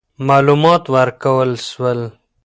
[0.27, 1.99] معلومات ورکول سول.